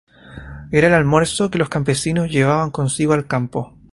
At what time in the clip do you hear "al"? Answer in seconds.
3.13-3.27